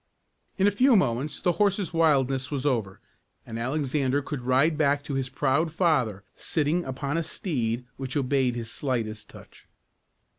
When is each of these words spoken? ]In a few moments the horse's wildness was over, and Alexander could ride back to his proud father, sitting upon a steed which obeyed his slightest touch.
]In 0.57 0.65
a 0.65 0.71
few 0.71 0.95
moments 0.95 1.39
the 1.41 1.51
horse's 1.61 1.93
wildness 1.93 2.49
was 2.49 2.65
over, 2.65 2.99
and 3.45 3.59
Alexander 3.59 4.23
could 4.23 4.41
ride 4.41 4.75
back 4.75 5.03
to 5.03 5.13
his 5.13 5.29
proud 5.29 5.71
father, 5.71 6.23
sitting 6.35 6.83
upon 6.85 7.17
a 7.17 7.23
steed 7.23 7.85
which 7.97 8.17
obeyed 8.17 8.55
his 8.55 8.71
slightest 8.71 9.29
touch. 9.29 9.67